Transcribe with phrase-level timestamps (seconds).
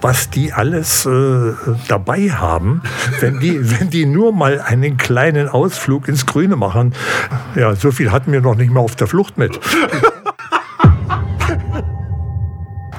[0.00, 1.52] was die alles äh,
[1.88, 2.82] dabei haben,
[3.20, 6.94] wenn die, wenn die nur mal einen kleinen Ausflug ins Grüne machen.
[7.54, 9.58] Ja, so viel hatten wir noch nicht mal auf der Flucht mit.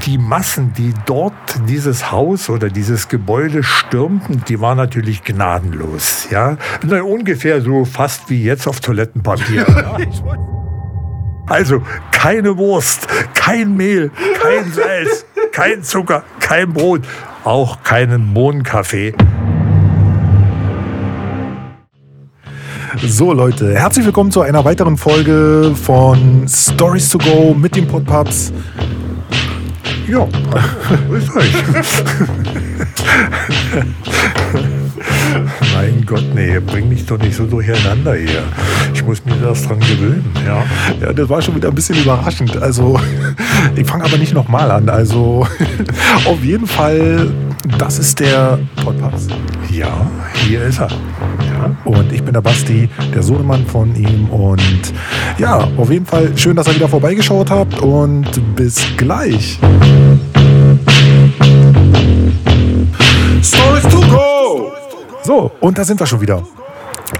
[0.07, 1.33] die Massen, die dort
[1.67, 6.29] dieses Haus oder dieses Gebäude stürmten, die waren natürlich gnadenlos.
[6.31, 6.57] Ja?
[7.03, 9.65] ungefähr so fast wie jetzt auf Toilettenpapier.
[9.77, 9.97] Ja?
[11.47, 14.11] Also keine Wurst, kein Mehl,
[14.41, 17.01] kein Salz, kein Zucker, kein Brot,
[17.43, 19.13] auch keinen Bohnenkaffee.
[23.05, 28.53] So Leute, herzlich willkommen zu einer weiteren Folge von Stories to Go mit den Podpups.
[30.07, 30.25] Ja,
[31.09, 31.53] grüß euch.
[35.75, 38.43] mein Gott, nee, bring mich doch nicht so durcheinander hier.
[38.93, 40.63] Ich muss mir das dran gewöhnen, ja.
[41.01, 42.57] Ja, das war schon wieder ein bisschen überraschend.
[42.61, 42.99] Also,
[43.75, 44.89] ich fange aber nicht nochmal an.
[44.89, 45.47] Also,
[46.25, 47.29] auf jeden Fall,
[47.77, 49.29] das ist der Podcast.
[49.71, 50.09] Ja,
[50.45, 50.89] hier ist er.
[50.89, 51.75] Ja.
[51.83, 54.29] Und ich bin der Basti, der Sohnemann von ihm.
[54.29, 54.93] Und
[55.37, 59.59] ja, auf jeden Fall schön, dass ihr wieder vorbeigeschaut habt und bis gleich.
[65.59, 66.43] Und da sind wir schon wieder.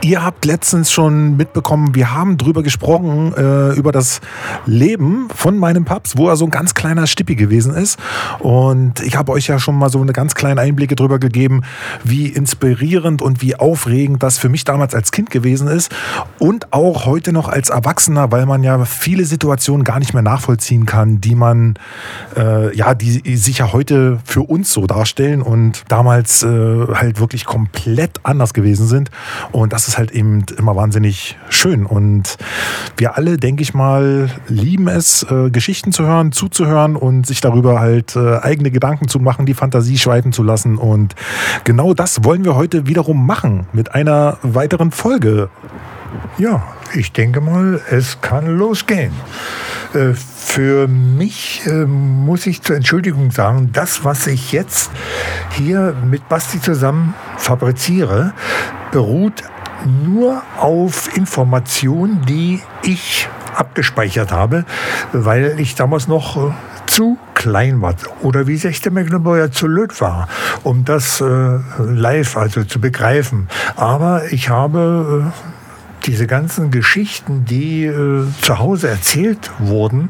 [0.02, 4.20] Ihr habt letztens schon mitbekommen, wir haben drüber gesprochen, äh, über das
[4.66, 7.98] Leben von meinem Paps, wo er so ein ganz kleiner Stippi gewesen ist.
[8.40, 11.62] Und ich habe euch ja schon mal so eine ganz kleine Einblicke drüber gegeben,
[12.04, 15.90] wie inspirierend und wie aufregend das für mich damals als Kind gewesen ist.
[16.38, 20.86] Und auch heute noch als Erwachsener, weil man ja viele Situationen gar nicht mehr nachvollziehen
[20.86, 21.76] kann, die man,
[22.36, 26.48] äh, ja, die sich ja heute für uns so darstellen und damals äh,
[26.94, 29.12] halt wirklich komplett anders gewesen sind.
[29.54, 31.86] Und das ist halt eben immer wahnsinnig schön.
[31.86, 32.38] Und
[32.97, 37.80] wir alle, denke ich mal, lieben es, äh, Geschichten zu hören, zuzuhören und sich darüber
[37.80, 40.80] halt äh, eigene Gedanken zu machen, die Fantasie schweifen zu lassen.
[40.80, 41.14] Und
[41.64, 45.50] genau das wollen wir heute wiederum machen mit einer weiteren Folge.
[46.39, 46.64] Ja,
[46.95, 49.11] ich denke mal, es kann losgehen.
[49.93, 54.89] Äh, für mich äh, muss ich zur Entschuldigung sagen, das, was ich jetzt
[55.52, 58.33] hier mit Basti zusammen fabriziere,
[58.92, 59.43] beruht
[59.86, 64.65] nur auf Informationen, die ich abgespeichert habe,
[65.14, 66.52] weil ich damals noch äh,
[66.86, 70.27] zu klein war oder wie sich der Mecklenburger zu löt war,
[70.64, 73.48] um das äh, live also zu begreifen.
[73.76, 80.10] Aber ich habe äh, diese ganzen Geschichten, die äh, zu Hause erzählt wurden,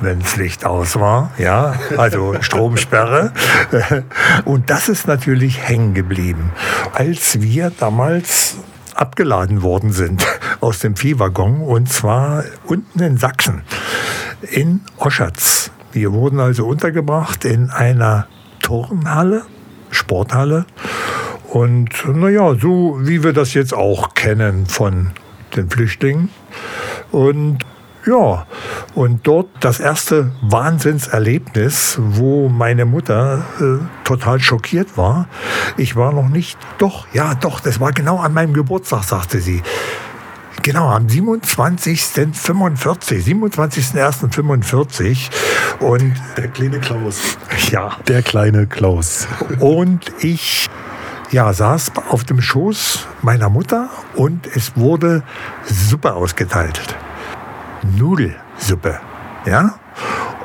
[0.00, 3.32] wenn das Licht aus war, ja, also Stromsperre.
[4.44, 6.52] Und das ist natürlich hängen geblieben.
[6.92, 8.56] Als wir damals
[8.98, 10.26] abgeladen worden sind
[10.60, 13.62] aus dem Viehwaggon und zwar unten in Sachsen,
[14.50, 15.70] in Oschatz.
[15.92, 18.26] Wir wurden also untergebracht in einer
[18.60, 19.44] Turnhalle,
[19.90, 20.66] Sporthalle.
[21.48, 25.12] Und naja, so wie wir das jetzt auch kennen von
[25.56, 26.28] den Flüchtlingen.
[27.10, 27.64] Und
[28.06, 28.46] ja,
[28.94, 35.26] und dort das erste Wahnsinnserlebnis, wo meine Mutter äh, total schockiert war.
[35.76, 39.62] Ich war noch nicht, doch, ja, doch, das war genau an meinem Geburtstag, sagte sie.
[40.62, 45.30] Genau, am 27.45, 27.01.45
[45.80, 47.38] und der kleine Klaus.
[47.70, 47.96] Ja.
[48.08, 49.28] Der kleine Klaus.
[49.60, 50.68] Und ich
[51.30, 55.22] ja, saß auf dem Schoß meiner Mutter und es wurde
[55.64, 56.80] Suppe ausgeteilt.
[57.82, 59.00] Nudelsuppe.
[59.46, 59.74] Ja?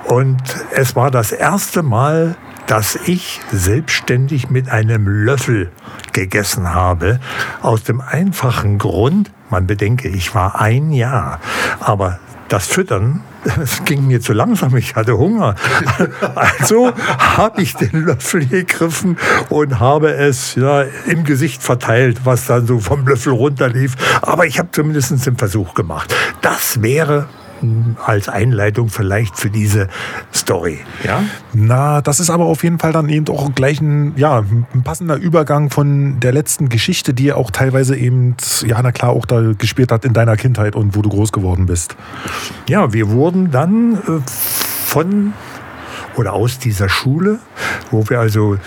[0.05, 2.35] Und es war das erste Mal,
[2.67, 5.71] dass ich selbstständig mit einem Löffel
[6.13, 7.19] gegessen habe.
[7.61, 11.39] Aus dem einfachen Grund, man bedenke, ich war ein Jahr,
[11.79, 15.55] aber das Füttern, das ging mir zu langsam, ich hatte Hunger.
[16.35, 19.17] Also habe ich den Löffel gegriffen
[19.49, 23.95] und habe es ja, im Gesicht verteilt, was dann so vom Löffel runterlief.
[24.21, 26.13] Aber ich habe zumindest den Versuch gemacht.
[26.41, 27.27] Das wäre
[28.05, 29.87] als Einleitung vielleicht für diese
[30.33, 30.79] Story.
[31.03, 31.23] Ja?
[31.53, 35.15] Na, das ist aber auf jeden Fall dann eben auch gleich ein, ja, ein passender
[35.15, 39.91] Übergang von der letzten Geschichte, die auch teilweise eben, ja, na klar, auch da gespielt
[39.91, 41.95] hat in deiner Kindheit und wo du groß geworden bist.
[42.67, 44.21] Ja, wir wurden dann äh,
[44.85, 45.33] von
[46.15, 47.39] oder aus dieser Schule,
[47.91, 48.57] wo wir also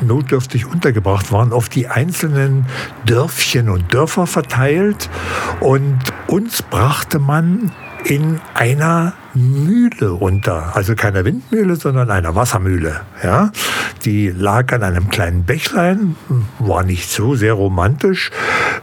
[0.00, 2.66] notdürftig untergebracht waren, auf die einzelnen
[3.06, 5.08] Dörfchen und Dörfer verteilt.
[5.60, 7.72] Und uns brachte man
[8.04, 10.74] in einer Mühle unter.
[10.74, 13.00] Also keine Windmühle, sondern einer Wassermühle.
[13.22, 13.50] Ja?
[14.04, 16.16] Die lag an einem kleinen Bächlein,
[16.58, 18.30] war nicht so sehr romantisch.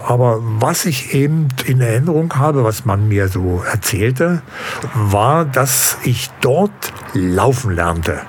[0.05, 4.41] Aber was ich eben in Erinnerung habe, was man mir so erzählte,
[4.93, 8.21] war, dass ich dort laufen lernte.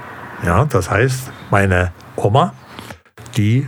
[0.45, 2.53] Ja, das heißt, meine Oma,
[3.37, 3.67] die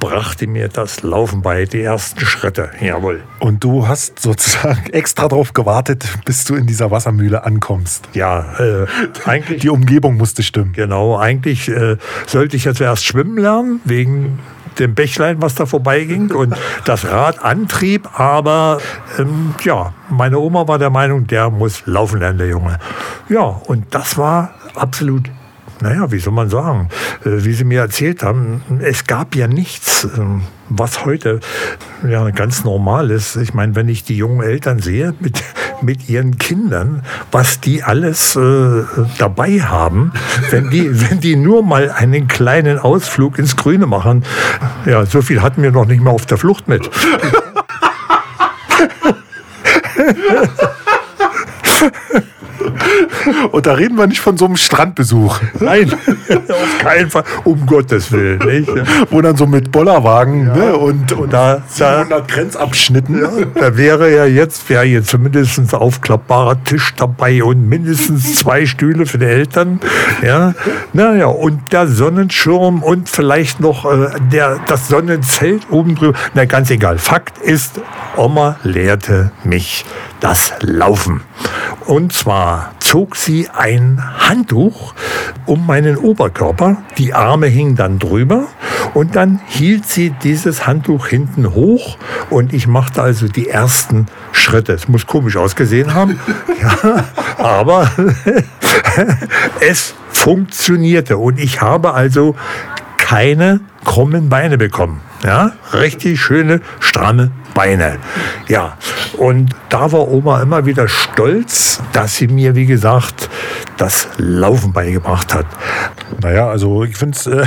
[0.00, 2.70] brachte mir das Laufen bei, die ersten Schritte.
[2.80, 3.22] Jawohl.
[3.38, 8.08] Und du hast sozusagen extra darauf gewartet, bis du in dieser Wassermühle ankommst.
[8.12, 8.86] Ja, äh,
[9.24, 9.60] eigentlich.
[9.60, 10.72] Die Umgebung musste stimmen.
[10.72, 11.96] Genau, eigentlich äh,
[12.26, 14.38] sollte ich ja zuerst schwimmen lernen, wegen
[14.78, 16.54] dem Bächlein, was da vorbeiging und
[16.84, 18.08] das Rad antrieb.
[18.18, 18.78] Aber
[19.18, 22.78] ähm, ja, meine Oma war der Meinung, der muss laufen lernen, der Junge.
[23.28, 25.30] Ja, und das war absolut
[25.80, 26.88] naja, wie soll man sagen,
[27.24, 31.40] äh, wie Sie mir erzählt haben, es gab ja nichts, ähm, was heute
[32.08, 33.36] ja ganz normal ist.
[33.36, 35.42] Ich meine, wenn ich die jungen Eltern sehe mit,
[35.82, 38.84] mit ihren Kindern, was die alles äh,
[39.18, 40.12] dabei haben,
[40.50, 44.24] wenn die, wenn die nur mal einen kleinen Ausflug ins Grüne machen,
[44.84, 46.88] ja, so viel hatten wir noch nicht mal auf der Flucht mit.
[53.52, 55.40] Und da reden wir nicht von so einem Strandbesuch.
[55.60, 55.92] Nein,
[56.48, 58.38] auf keinen Fall, um Gottes Willen.
[58.38, 58.70] Nicht?
[59.10, 60.54] Wo dann so mit Bollerwagen ja.
[60.54, 63.20] ne, und, und da, 700 da, Grenzabschnitten.
[63.20, 68.66] Ja, da wäre ja jetzt, wäre jetzt zumindest ein aufklappbarer Tisch dabei und mindestens zwei
[68.66, 69.80] Stühle für die Eltern.
[70.22, 70.54] Ja,
[70.92, 76.18] naja, und der Sonnenschirm und vielleicht noch äh, der, das Sonnenzelt oben drüber.
[76.34, 76.98] Na, ganz egal.
[76.98, 77.80] Fakt ist,
[78.16, 79.84] Oma lehrte mich
[80.20, 81.22] das Laufen.
[81.86, 84.94] Und zwar zog sie ein Handtuch
[85.46, 88.46] um meinen Oberkörper, die Arme hingen dann drüber
[88.94, 91.96] und dann hielt sie dieses Handtuch hinten hoch
[92.30, 94.72] und ich machte also die ersten Schritte.
[94.72, 96.18] Es muss komisch ausgesehen haben,
[96.62, 97.04] ja,
[97.38, 97.90] aber
[99.60, 102.36] es funktionierte und ich habe also
[102.96, 105.00] keine krummen Beine bekommen.
[105.24, 107.98] Ja, richtig schöne, stramme Beine.
[108.46, 108.78] Ja,
[109.16, 113.28] und da war Oma immer wieder stolz, dass sie mir, wie gesagt,
[113.76, 115.46] das Laufen beigebracht hat.
[116.22, 117.46] Naja, also ich finde es äh,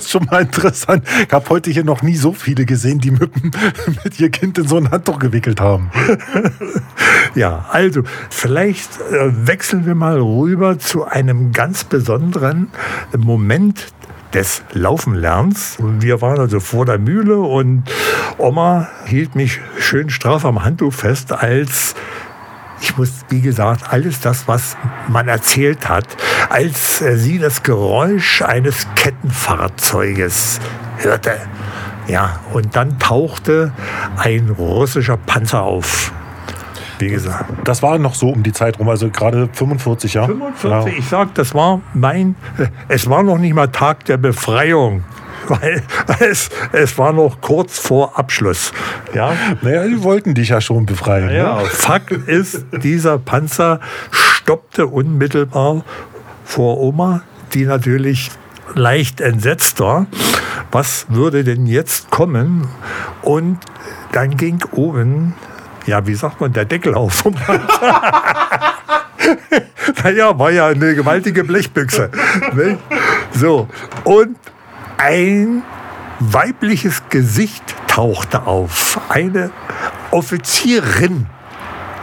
[0.00, 1.06] schon mal interessant.
[1.26, 3.30] Ich habe heute hier noch nie so viele gesehen, die mit,
[4.04, 5.90] mit ihr Kind in so ein Handtuch gewickelt haben.
[7.34, 8.00] ja, also
[8.30, 12.68] vielleicht äh, wechseln wir mal rüber zu einem ganz besonderen
[13.14, 13.92] Moment
[14.34, 15.76] des Laufenlernens.
[15.80, 17.84] Wir waren also vor der Mühle und
[18.36, 21.94] Oma hielt mich schön straff am Handtuch fest, als
[22.80, 24.76] ich muss, wie gesagt, alles das, was
[25.08, 26.06] man erzählt hat,
[26.50, 30.60] als sie das Geräusch eines Kettenfahrzeuges
[30.98, 31.36] hörte.
[32.06, 33.72] Ja, und dann tauchte
[34.18, 36.12] ein russischer Panzer auf
[36.98, 37.44] wie gesagt.
[37.64, 40.28] Das war noch so um die Zeit rum, also gerade 45 Jahre.
[40.28, 40.98] 45, ja.
[40.98, 42.36] ich sag, das war mein,
[42.88, 45.04] es war noch nicht mal Tag der Befreiung.
[45.48, 45.82] Weil
[46.20, 48.72] es, es war noch kurz vor Abschluss.
[49.14, 49.34] Ja?
[49.62, 51.30] Naja, die wollten dich ja schon befreien.
[51.34, 51.66] Ja, ne?
[51.66, 53.80] Fakt ist, dieser Panzer
[54.10, 55.84] stoppte unmittelbar
[56.44, 58.30] vor Oma, die natürlich
[58.74, 60.06] leicht entsetzt war.
[60.72, 62.68] Was würde denn jetzt kommen?
[63.22, 63.58] Und
[64.12, 65.34] dann ging oben
[65.86, 67.24] ja, wie sagt man, der Deckel auf.
[70.04, 72.10] naja, war ja eine gewaltige Blechbüchse.
[72.54, 72.78] Ne?
[73.32, 73.68] So,
[74.04, 74.36] und
[74.98, 75.62] ein
[76.20, 79.00] weibliches Gesicht tauchte auf.
[79.08, 79.50] Eine
[80.10, 81.26] Offizierin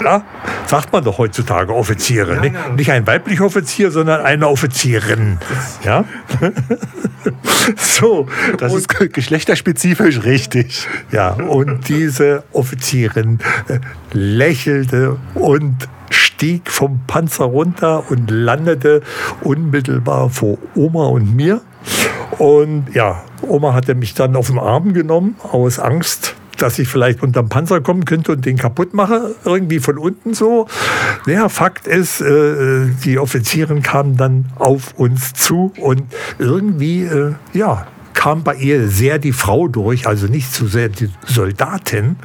[0.04, 0.24] ja,
[0.66, 2.36] sagt man doch heutzutage Offiziere.
[2.38, 2.70] Ja, ja.
[2.76, 5.38] Nicht ein weiblicher Offizier, sondern eine Offizierin.
[5.84, 6.06] Ja?
[7.78, 8.28] so,
[8.58, 10.88] das und, ist geschlechterspezifisch richtig.
[11.12, 13.80] Ja, und diese Offizierin äh,
[14.12, 19.02] lächelte und stieg vom Panzer runter und landete
[19.42, 21.62] unmittelbar vor Oma und mir.
[22.38, 27.24] Und ja, Oma hatte mich dann auf den Arm genommen aus Angst, dass ich vielleicht
[27.24, 30.68] unterm Panzer kommen könnte und den kaputt mache, irgendwie von unten so.
[31.26, 36.04] Naja, Fakt ist, äh, die Offizierin kamen dann auf uns zu und
[36.40, 37.88] irgendwie, äh, ja,
[38.22, 42.18] kam bei ihr sehr die Frau durch, also nicht zu sehr die Soldatin,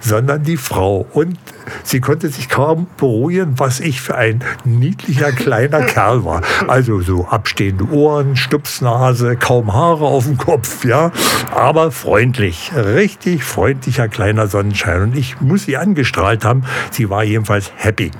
[0.00, 1.06] sondern die Frau.
[1.12, 1.36] Und
[1.82, 6.40] sie konnte sich kaum beruhigen, was ich für ein niedlicher kleiner Kerl war.
[6.68, 11.12] Also so abstehende Ohren, Stupsnase, kaum Haare auf dem Kopf, ja,
[11.54, 15.02] aber freundlich, richtig freundlicher kleiner Sonnenschein.
[15.02, 16.64] Und ich muss sie angestrahlt haben.
[16.90, 18.10] Sie war jedenfalls happy.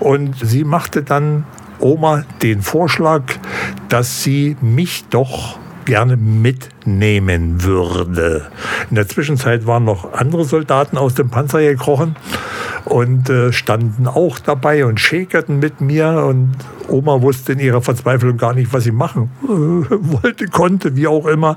[0.00, 1.46] Und sie machte dann
[1.78, 3.22] Oma den Vorschlag,
[3.88, 5.58] dass sie mich doch
[5.88, 8.46] gerne mitnehmen würde.
[8.90, 12.14] In der Zwischenzeit waren noch andere Soldaten aus dem Panzer gekrochen
[12.84, 16.24] und äh, standen auch dabei und schäkerten mit mir.
[16.26, 16.52] Und
[16.88, 21.24] Oma wusste in ihrer Verzweiflung gar nicht, was sie machen äh, wollte, konnte, wie auch
[21.24, 21.56] immer.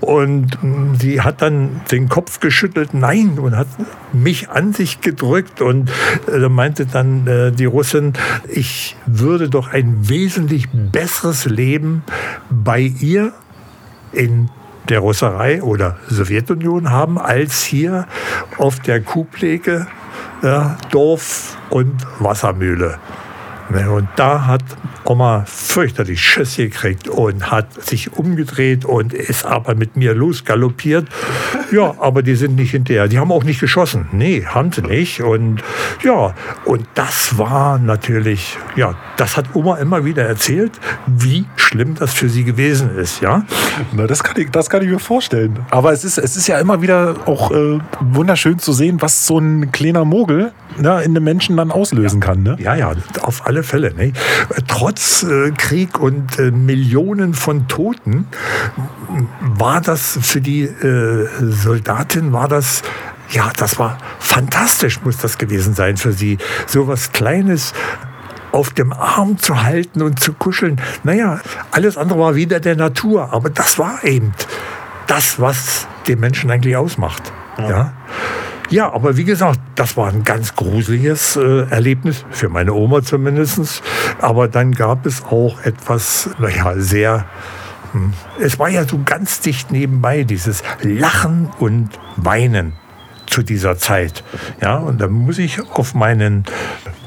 [0.00, 3.66] Und äh, sie hat dann den Kopf geschüttelt, nein, und hat
[4.12, 5.90] mich an sich gedrückt und
[6.32, 8.12] äh, meinte dann äh, die Russin,
[8.48, 12.04] ich würde doch ein wesentlich besseres Leben
[12.48, 13.32] bei ihr
[14.12, 14.50] in
[14.88, 18.06] der Russerei oder Sowjetunion haben, als hier
[18.58, 19.86] auf der Kuhpflege,
[20.42, 22.98] ja, Dorf und Wassermühle.
[23.74, 24.62] Und da hat
[25.04, 31.08] Oma fürchterlich Schiss gekriegt und hat sich umgedreht und ist aber mit mir losgaloppiert.
[31.70, 33.08] Ja, aber die sind nicht hinterher.
[33.08, 34.08] Die haben auch nicht geschossen.
[34.12, 35.22] Nee, haben sie nicht.
[35.22, 35.62] Und
[36.02, 40.72] ja, und das war natürlich, ja, das hat Oma immer wieder erzählt,
[41.06, 43.20] wie schlimm das für sie gewesen ist.
[43.20, 43.44] Ja,
[43.92, 45.58] Na, das, kann ich, das kann ich mir vorstellen.
[45.70, 49.38] Aber es ist, es ist ja immer wieder auch äh, wunderschön zu sehen, was so
[49.38, 52.42] ein kleiner Mogel ne, in einem Menschen dann auslösen kann.
[52.42, 52.56] Ne?
[52.58, 53.94] ja, ja, auf alle Fälle.
[53.94, 54.12] Ne?
[54.68, 58.26] Trotz äh, Krieg und äh, Millionen von Toten
[59.40, 62.82] war das für die äh, Soldatin, war das
[63.30, 66.36] ja, das war fantastisch, muss das gewesen sein für sie.
[66.66, 67.72] So was Kleines
[68.52, 70.80] auf dem Arm zu halten und zu kuscheln.
[71.02, 71.40] Naja,
[71.70, 74.34] alles andere war wieder der Natur, aber das war eben
[75.06, 77.32] das, was den Menschen eigentlich ausmacht.
[77.58, 77.68] Ja.
[77.68, 77.92] ja.
[78.80, 83.82] Aber wie gesagt, das war ein ganz gruseliges äh, Erlebnis, für meine Oma zumindest.
[84.20, 87.26] Aber dann gab es auch etwas, naja, sehr
[87.92, 92.72] hm, es war ja so ganz dicht nebenbei, dieses Lachen und Weinen
[93.26, 94.24] zu dieser Zeit.
[94.60, 96.44] Ja, und da muss ich auf meinen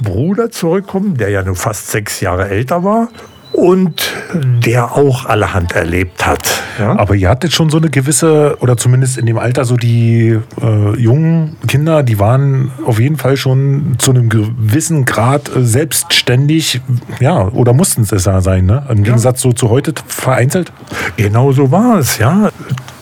[0.01, 3.09] Bruder zurückkommen, der ja nur fast sechs Jahre älter war
[3.55, 6.61] und der auch allerhand erlebt hat.
[6.77, 6.97] Ja?
[6.97, 10.99] Aber ihr hattet schon so eine gewisse, oder zumindest in dem Alter, so die äh,
[10.99, 16.81] jungen Kinder, die waren auf jeden Fall schon zu einem gewissen Grad äh, selbstständig,
[17.19, 18.85] ja, oder mussten es ja sein, ne?
[18.89, 20.71] Im Gegensatz so zu heute vereinzelt.
[21.15, 22.49] Genau so war es, ja.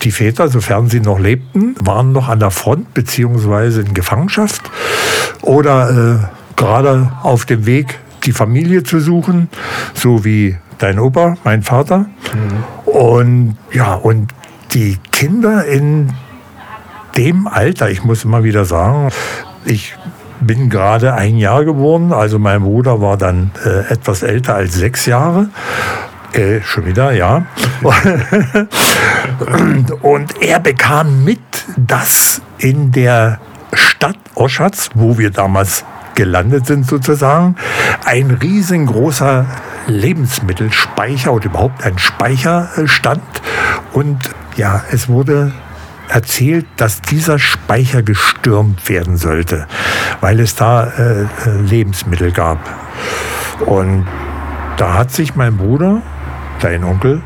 [0.03, 4.61] Die Väter, sofern sie noch lebten, waren noch an der Front beziehungsweise in Gefangenschaft
[5.41, 5.89] oder
[6.21, 9.49] äh, gerade auf dem Weg, die Familie zu suchen,
[9.93, 12.05] so wie dein Opa, mein Vater.
[12.85, 14.33] Und ja, und
[14.73, 16.13] die Kinder in
[17.15, 19.09] dem Alter, ich muss immer wieder sagen,
[19.65, 19.95] ich
[20.41, 25.05] bin gerade ein Jahr geworden, also mein Bruder war dann äh, etwas älter als sechs
[25.05, 25.49] Jahre.
[26.33, 27.45] Äh, schon wieder, ja.
[30.01, 31.39] Und er bekam mit,
[31.77, 33.39] dass in der
[33.73, 37.55] Stadt Oschatz, wo wir damals gelandet sind sozusagen,
[38.05, 39.45] ein riesengroßer
[39.87, 43.23] Lebensmittelspeicher oder überhaupt ein Speicher äh, stand.
[43.91, 45.51] Und ja, es wurde
[46.09, 49.67] erzählt, dass dieser Speicher gestürmt werden sollte,
[50.21, 51.25] weil es da äh, äh,
[51.61, 52.59] Lebensmittel gab.
[53.65, 54.05] Und
[54.77, 56.01] da hat sich mein Bruder,
[56.59, 57.21] dein Onkel,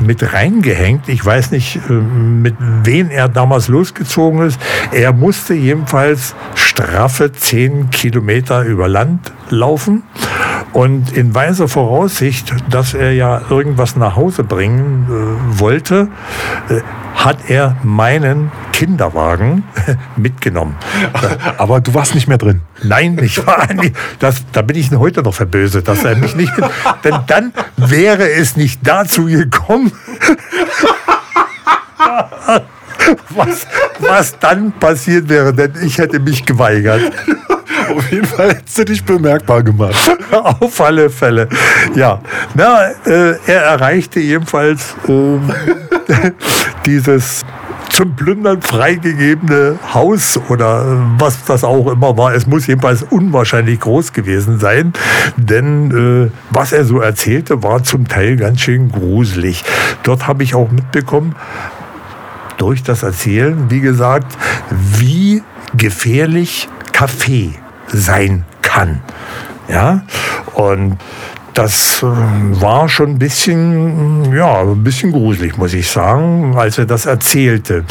[0.00, 1.08] mit reingehängt.
[1.08, 4.60] Ich weiß nicht, äh, mit wem er damals losgezogen ist.
[4.92, 10.02] Er musste jedenfalls straffe zehn Kilometer über Land laufen.
[10.72, 16.08] Und in weiser Voraussicht, dass er ja irgendwas nach Hause bringen äh, wollte,
[16.68, 16.80] äh,
[17.16, 19.64] hat er meinen Kinderwagen
[20.16, 20.76] mitgenommen.
[21.58, 22.60] Aber du warst nicht mehr drin.
[22.82, 23.96] Nein, ich war nicht.
[24.18, 26.52] Das, da bin ich heute noch verböse, dass er mich nicht.
[27.04, 29.92] Denn dann wäre es nicht dazu gekommen.
[33.36, 33.66] Was,
[33.98, 37.12] was dann passiert wäre, denn ich hätte mich geweigert.
[37.94, 39.96] Auf jeden Fall hättest du dich bemerkbar gemacht.
[40.32, 41.48] Auf alle Fälle.
[41.94, 42.20] Ja,
[42.54, 45.52] na, äh, er erreichte jedenfalls ähm,
[46.86, 47.44] dieses
[47.90, 52.34] zum Plündern freigegebene Haus oder äh, was das auch immer war.
[52.34, 54.92] Es muss jedenfalls unwahrscheinlich groß gewesen sein,
[55.36, 59.64] denn äh, was er so erzählte, war zum Teil ganz schön gruselig.
[60.02, 61.34] Dort habe ich auch mitbekommen,
[62.56, 64.36] durch das Erzählen, wie gesagt,
[64.70, 65.42] wie
[65.76, 67.54] gefährlich Kaffee
[67.88, 69.00] sein kann.
[69.68, 70.02] Ja,
[70.54, 70.96] und
[71.54, 76.86] das äh, war schon ein bisschen, ja, ein bisschen gruselig, muss ich sagen, als er
[76.86, 77.84] das erzählte.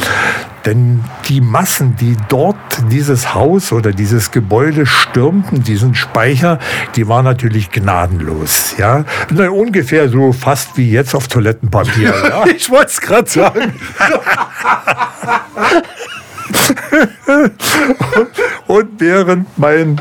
[0.66, 2.56] Denn die Massen, die dort
[2.90, 6.58] dieses Haus oder dieses Gebäude stürmten, diesen Speicher,
[6.96, 8.74] die waren natürlich gnadenlos.
[8.76, 9.04] Ja?
[9.30, 12.14] Na, ungefähr so fast wie jetzt auf Toilettenpapier.
[12.26, 12.44] Ja?
[12.46, 13.74] Ich wollte es gerade sagen.
[18.66, 20.00] Und während mein,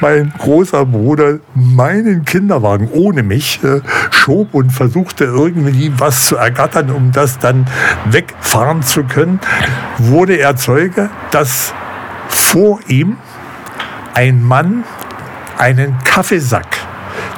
[0.00, 6.90] mein großer Bruder meinen Kinderwagen ohne mich äh, schob und versuchte irgendwie was zu ergattern,
[6.90, 7.66] um das dann
[8.06, 9.40] wegfahren zu können,
[9.98, 11.72] wurde er Zeuge, dass
[12.28, 13.16] vor ihm
[14.14, 14.84] ein Mann
[15.58, 16.66] einen Kaffeesack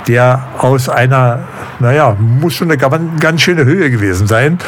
[0.08, 1.40] der aus einer,
[1.80, 2.78] naja, muss schon eine
[3.20, 4.58] ganz schöne Höhe gewesen sein,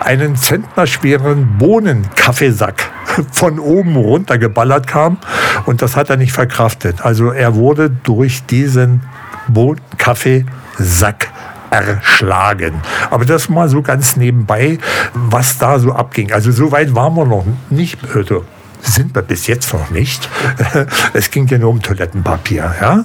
[0.00, 2.90] einen zentnerschweren Bohnenkaffeesack
[3.32, 5.18] von oben runtergeballert kam
[5.66, 7.02] und das hat er nicht verkraftet.
[7.02, 9.02] Also er wurde durch diesen
[9.48, 11.28] Bohnenkaffeesack
[11.70, 12.80] erschlagen.
[13.10, 14.78] Aber das mal so ganz nebenbei,
[15.14, 16.32] was da so abging.
[16.32, 17.98] Also so weit waren wir noch nicht.
[18.14, 18.44] Also
[18.80, 20.28] sind wir bis jetzt noch nicht.
[21.12, 22.74] Es ging ja nur um Toilettenpapier.
[22.80, 23.04] Ja?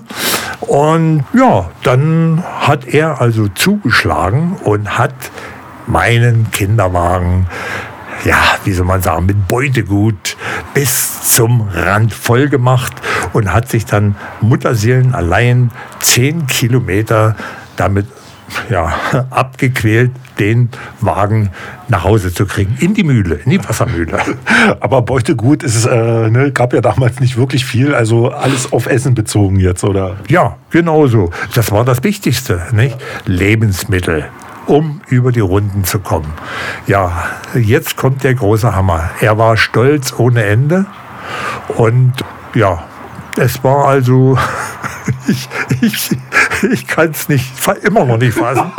[0.67, 5.13] Und ja, dann hat er also zugeschlagen und hat
[5.87, 7.47] meinen Kinderwagen
[8.25, 10.37] ja, wie soll man sagen, mit Beutegut
[10.73, 12.93] bis zum Rand voll gemacht
[13.33, 17.35] und hat sich dann Mutterseelen allein zehn Kilometer
[17.75, 18.07] damit
[18.69, 18.93] ja,
[19.29, 20.69] abgequält, den
[20.99, 21.49] Wagen
[21.87, 22.75] nach Hause zu kriegen.
[22.79, 24.19] In die Mühle, in die Wassermühle.
[24.79, 29.13] Aber Beutegut ist, äh, ne, gab ja damals nicht wirklich viel, also alles auf Essen
[29.13, 30.17] bezogen jetzt, oder?
[30.27, 31.29] Ja, genau so.
[31.53, 32.97] Das war das Wichtigste, nicht?
[33.25, 34.25] Lebensmittel
[34.65, 36.33] um über die Runden zu kommen.
[36.87, 39.09] Ja, jetzt kommt der große Hammer.
[39.19, 40.85] Er war stolz ohne Ende
[41.75, 42.13] und
[42.53, 42.83] ja,
[43.37, 44.37] es war also,
[45.27, 45.49] ich,
[45.81, 46.11] ich,
[46.71, 47.45] ich kann es nicht,
[47.83, 48.71] immer noch nicht fassen.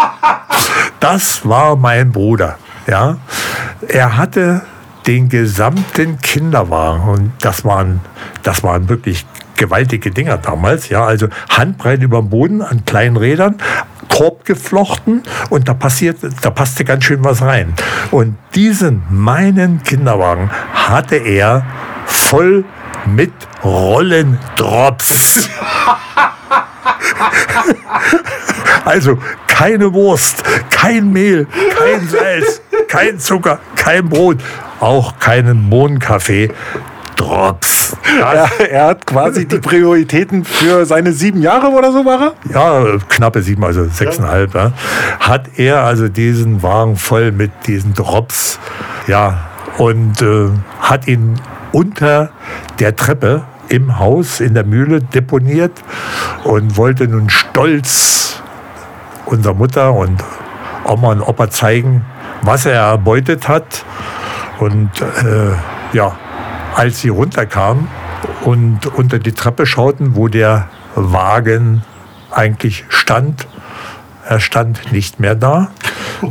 [1.00, 2.58] Das war mein Bruder.
[2.86, 3.16] Ja,
[3.88, 4.62] er hatte
[5.06, 8.00] den gesamten Kinderwagen und das waren,
[8.42, 9.26] das waren wirklich
[9.56, 10.88] gewaltige Dinger damals.
[10.88, 13.56] Ja, also handbreit über dem Boden an kleinen Rädern,
[14.08, 17.74] Korb geflochten und da passiert, da passte ganz schön was rein.
[18.10, 21.64] Und diesen meinen Kinderwagen hatte er
[22.06, 22.64] voll
[23.06, 25.48] mit Rollendrops.
[28.84, 31.46] Also keine Wurst, kein Mehl,
[31.78, 34.38] kein Salz, kein Zucker, kein Brot,
[34.80, 36.50] auch keinen Mohnkaffee.
[37.16, 37.96] Drops.
[38.20, 42.52] Er, er, hat quasi die Prioritäten für seine sieben Jahre oder so war er?
[42.52, 44.54] Ja, knappe sieben, also sechseinhalb.
[44.54, 44.72] Ja.
[45.20, 48.58] Hat er also diesen Wagen voll mit diesen Drops,
[49.06, 50.48] ja, und äh,
[50.80, 51.40] hat ihn
[51.72, 52.30] unter
[52.80, 55.82] der Treppe im Haus in der Mühle deponiert
[56.44, 58.42] und wollte nun stolz
[59.26, 60.22] unserer Mutter und
[60.84, 62.04] Oma und Opa zeigen,
[62.42, 63.84] was er erbeutet hat.
[64.58, 65.52] Und äh,
[65.92, 66.16] ja,
[66.74, 67.88] als sie runterkamen
[68.44, 71.82] und unter die Treppe schauten, wo der Wagen
[72.30, 73.46] eigentlich stand,
[74.26, 75.68] er stand nicht mehr da.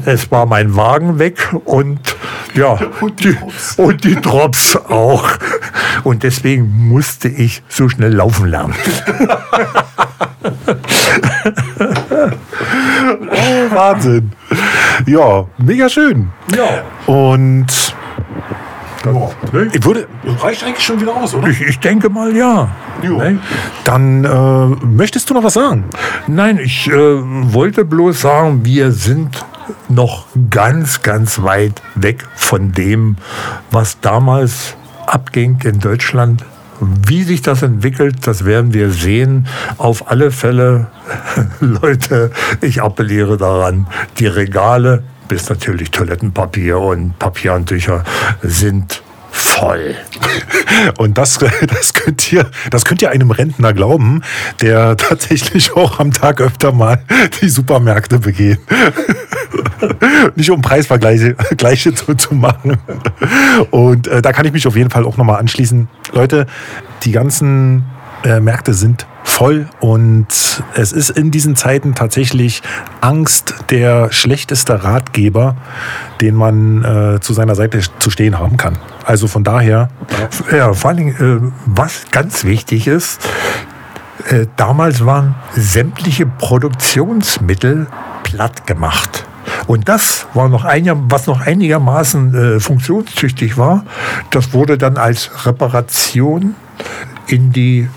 [0.06, 2.16] Es war mein Wagen weg und
[2.56, 3.76] ja, und die, Drops.
[3.78, 5.30] und die Drops auch.
[6.04, 8.76] Und deswegen musste ich so schnell laufen lernen.
[13.32, 14.32] oh, Wahnsinn.
[15.06, 16.30] Ja, mega schön.
[16.56, 16.84] Ja.
[17.06, 17.96] Und
[19.06, 19.30] ja,
[19.74, 20.08] ich würde,
[20.42, 21.48] reicht eigentlich schon wieder aus, oder?
[21.50, 22.70] Ich, ich denke mal ja.
[23.02, 23.40] Ne?
[23.84, 25.86] Dann äh, möchtest du noch was sagen?
[26.28, 29.46] Nein, ich äh, wollte bloß sagen, wir sind
[29.90, 33.18] noch ganz, ganz weit weg von dem,
[33.72, 34.78] was damals
[35.14, 36.44] abging in Deutschland.
[36.80, 39.48] Wie sich das entwickelt, das werden wir sehen.
[39.78, 40.88] Auf alle Fälle,
[41.60, 48.04] Leute, ich appelliere daran, die Regale bis natürlich Toilettenpapier und Papierhandtücher
[48.42, 49.96] sind voll.
[50.98, 54.22] Und das, das, könnt ihr, das könnt ihr einem Rentner glauben,
[54.62, 57.02] der tatsächlich auch am Tag öfter mal
[57.42, 58.60] die Supermärkte begehen.
[60.36, 62.78] Nicht um Preisvergleiche Gleiche zu, zu machen.
[63.72, 65.88] Und äh, da kann ich mich auf jeden Fall auch nochmal anschließen.
[66.12, 66.48] Leute,
[67.04, 67.84] die ganzen
[68.24, 70.28] äh, Märkte sind voll und
[70.76, 72.62] es ist in diesen Zeiten tatsächlich
[73.02, 75.56] Angst der schlechteste Ratgeber,
[76.22, 78.78] den man äh, zu seiner Seite zu stehen haben kann.
[79.06, 79.90] Also von daher.
[80.52, 83.22] Ja, vor allen Dingen, äh, was ganz wichtig ist,
[84.30, 87.88] äh, damals waren sämtliche Produktionsmittel
[88.24, 89.26] platt gemacht.
[89.68, 93.86] Und das war noch ein, was noch einigermaßen äh, funktionstüchtig war.
[94.30, 96.56] Das wurde dann als Reparation
[97.28, 97.88] in die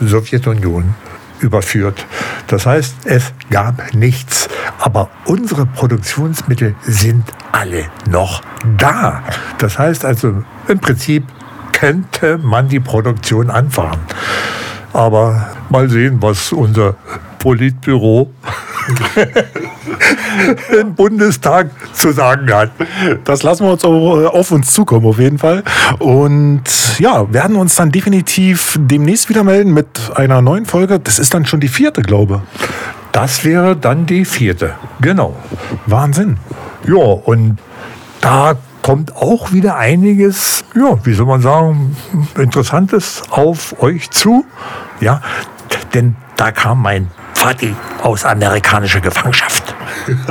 [0.00, 0.94] Sowjetunion
[1.40, 2.06] überführt.
[2.46, 4.48] Das heißt, es gab nichts.
[4.78, 8.42] Aber unsere Produktionsmittel sind alle noch
[8.78, 9.22] da.
[9.58, 11.24] Das heißt also, im Prinzip
[11.72, 14.00] könnte man die Produktion anfahren.
[14.92, 16.94] Aber mal sehen, was unser
[17.38, 18.30] Politbüro
[20.80, 22.70] im Bundestag zu sagen hat.
[23.24, 25.62] Das lassen wir uns auf uns zukommen, auf jeden Fall.
[25.98, 26.62] Und
[26.98, 30.98] ja, werden uns dann definitiv demnächst wieder melden mit einer neuen Folge.
[30.98, 32.68] Das ist dann schon die vierte, glaube ich.
[33.12, 35.36] Das wäre dann die vierte, genau.
[35.86, 36.38] Wahnsinn.
[36.86, 37.58] Ja, und
[38.22, 41.96] da kommt auch wieder einiges, ja, wie soll man sagen,
[42.36, 44.44] Interessantes auf euch zu.
[45.00, 45.20] Ja,
[45.94, 47.08] denn da kam mein
[47.42, 47.74] Party
[48.04, 49.74] aus amerikanischer Gefangenschaft.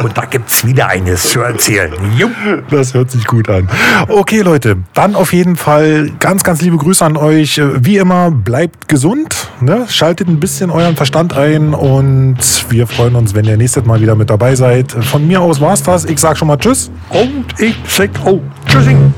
[0.01, 1.91] Und da gibt es wieder eines zu erzählen.
[2.17, 2.31] Jupp.
[2.69, 3.67] Das hört sich gut an.
[4.07, 7.59] Okay, Leute, dann auf jeden Fall ganz, ganz liebe Grüße an euch.
[7.79, 9.87] Wie immer, bleibt gesund, ne?
[9.89, 12.37] schaltet ein bisschen euren Verstand ein und
[12.69, 14.93] wir freuen uns, wenn ihr nächstes Mal wieder mit dabei seid.
[14.93, 16.05] Von mir aus war's das.
[16.05, 16.89] Ich sag schon mal Tschüss.
[17.09, 19.13] Und ich sag oh, Tschüssing.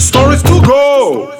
[0.00, 1.37] Stories to go!